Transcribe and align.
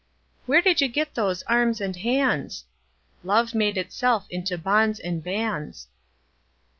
Where 0.47 0.63
did 0.63 0.81
you 0.81 0.87
get 0.87 1.13
those 1.13 1.43
arms 1.43 1.79
and 1.79 1.95
hands? 1.95 2.65
Love 3.23 3.53
made 3.53 3.77
itself 3.77 4.25
into 4.31 4.57
bonds 4.57 4.99
and 4.99 5.23
bands. 5.23 5.89